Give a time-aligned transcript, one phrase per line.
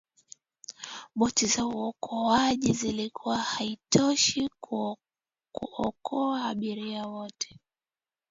[1.15, 4.49] boti za uokoaji zilikuwa haitoshi
[5.51, 7.59] kuokoa abiria wote